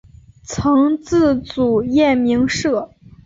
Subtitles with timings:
[0.43, 2.89] 曾自组燕鸣社。